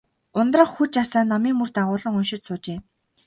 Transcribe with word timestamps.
Ундрах 0.39 0.69
хүж 0.75 0.93
асаан, 1.03 1.25
номын 1.31 1.53
мөр 1.59 1.69
дагуулан 1.75 2.17
уншиж 2.19 2.41
суужээ. 2.45 2.79